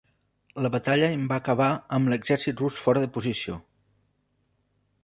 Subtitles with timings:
[0.65, 1.69] La batalla en va acabar
[1.99, 3.61] amb l'exèrcit rus fora de posició.